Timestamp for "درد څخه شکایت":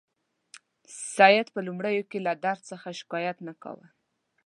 2.43-3.37